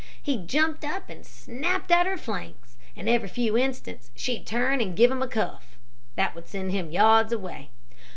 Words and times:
He 0.19 0.35
jumped 0.43 0.83
up 0.83 1.11
and 1.11 1.23
snapped 1.23 1.91
at 1.91 2.07
her 2.07 2.17
flanks, 2.17 2.75
and 2.95 3.07
every 3.07 3.27
few 3.29 3.55
instants 3.55 4.09
she'd 4.15 4.47
turn 4.47 4.81
and 4.81 4.97
give 4.97 5.11
him 5.11 5.21
a 5.21 5.27
cuff, 5.27 5.77
that 6.15 6.33
would 6.33 6.47
send 6.47 6.71
him 6.71 6.89
yards 6.89 7.31
away. 7.31 7.69